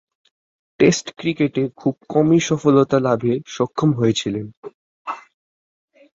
Test 0.79 1.05
ক্রিকেটে 1.17 1.63
খুব 1.75 1.95
কমই 2.09 2.39
সফলতা 2.39 2.97
লাভে 2.99 3.33
সক্ষম 3.47 3.89
হয়েছিলেন। 3.93 4.45